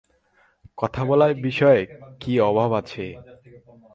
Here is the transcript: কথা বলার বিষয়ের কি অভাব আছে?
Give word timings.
কথা 0.77 1.01
বলার 1.05 1.31
বিষয়ের 1.41 1.85
কি 2.21 2.31
অভাব 2.41 2.69
আছে? 2.73 3.05